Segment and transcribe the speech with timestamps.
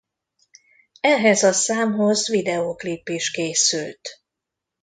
[1.01, 4.21] Ehhez a számhoz videóklip is készült.